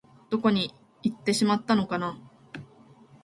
[0.31, 0.73] どこかに
[1.03, 2.17] いってしまったのかな